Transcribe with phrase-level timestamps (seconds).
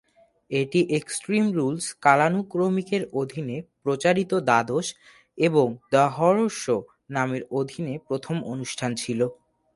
[0.51, 4.87] এটি extreme rules কালানুক্রমিকের অধীনে প্রচারিত দ্বাদশ
[5.37, 6.77] এবং "দ্য হরর শো"
[7.15, 9.19] নামের অধীনে প্রথম অনুষ্ঠান ছিল।